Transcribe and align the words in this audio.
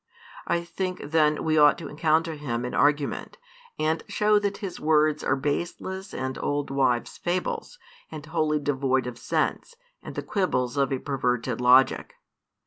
I 0.47 0.63
think 0.63 1.11
then 1.11 1.43
we 1.43 1.59
ought 1.59 1.77
to 1.77 1.87
encounter 1.87 2.33
him 2.33 2.65
in 2.65 2.73
argument, 2.73 3.37
and 3.77 4.01
show 4.07 4.39
that 4.39 4.57
his 4.57 4.79
words 4.79 5.23
are 5.23 5.35
baseless 5.35 6.11
and 6.11 6.39
old 6.41 6.71
wives' 6.71 7.19
fables, 7.19 7.77
and 8.11 8.25
wholly 8.25 8.57
devoid 8.59 9.05
of 9.05 9.19
sense, 9.19 9.75
and 10.01 10.15
the 10.15 10.23
quibbles 10.23 10.75
of 10.75 10.91
a 10.91 10.97
perverted 10.97 11.61
logic. 11.61 12.15